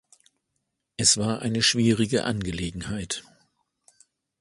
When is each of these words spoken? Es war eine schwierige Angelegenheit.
Es 0.97 1.19
war 1.19 1.43
eine 1.43 1.61
schwierige 1.61 2.23
Angelegenheit. 2.23 3.23